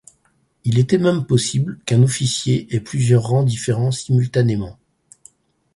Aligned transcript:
Il 0.63 0.79
était 0.79 0.97
même 0.97 1.27
possible 1.27 1.77
qu'un 1.85 2.01
officier 2.01 2.65
ait 2.75 2.79
plusieurs 2.79 3.21
rangs 3.21 3.43
différents 3.43 3.91
simultanément. 3.91 4.79